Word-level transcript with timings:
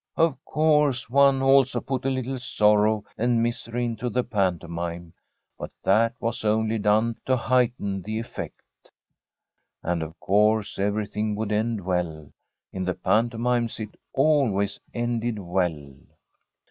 Of 0.17 0.43
course, 0.45 1.11
one 1.11 1.43
also 1.43 1.79
put 1.79 2.05
a 2.05 2.09
little 2.09 2.39
sorrow 2.39 3.03
and 3.19 3.43
misery 3.43 3.85
into 3.85 4.09
the 4.09 4.23
pantomime, 4.23 5.13
but 5.59 5.73
that 5.83 6.15
was 6.19 6.43
only 6.43 6.79
done 6.79 7.17
to 7.27 7.37
heighten 7.37 8.01
the 8.01 8.17
effect. 8.17 8.89
And, 9.83 10.01
of 10.01 10.19
course, 10.19 10.79
everything 10.79 11.35
would 11.35 11.51
end 11.51 11.81
well. 11.85 12.33
In 12.73 12.83
the 12.83 12.95
pantomimes 12.95 13.79
it 13.79 13.91
always 14.11 14.79
ended 14.91 15.37
well. 15.37 15.93